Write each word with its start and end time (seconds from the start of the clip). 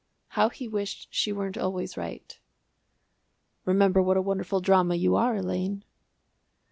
How 0.29 0.49
he 0.49 0.67
wished 0.67 1.09
she 1.13 1.31
weren't 1.31 1.59
always 1.59 1.95
right. 1.95 2.39
"Remember 3.65 4.01
what 4.01 4.17
a 4.17 4.21
wonderful 4.23 4.59
drama 4.59 4.95
you 4.95 5.15
are, 5.15 5.35
Elaine." 5.35 5.83